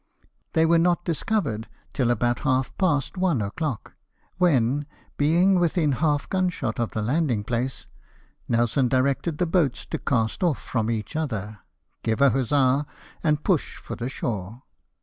They 0.53 0.65
were 0.65 0.79
not 0.79 1.05
discovered 1.05 1.67
till 1.93 2.09
about 2.09 2.39
half 2.39 2.75
past 2.79 3.17
one 3.17 3.39
o'clock, 3.39 3.93
when, 4.39 4.87
being 5.15 5.59
within 5.59 5.91
half 5.91 6.27
gun 6.27 6.49
shot 6.49 6.79
of 6.79 6.89
the 6.89 7.03
landing 7.03 7.43
place, 7.43 7.85
Nelson 8.49 8.87
directed 8.87 9.37
the 9.37 9.45
boats 9.45 9.85
to 9.85 9.99
cast 9.99 10.41
off 10.41 10.57
from 10.59 10.89
each 10.89 11.15
other, 11.15 11.59
give 12.01 12.19
a 12.19 12.31
huzza, 12.31 12.87
and 13.23 13.43
push 13.43 13.77
for 13.77 13.95
the 13.95 14.09
shore. 14.09 14.63